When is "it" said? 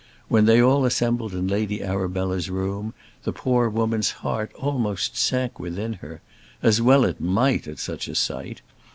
7.05-7.21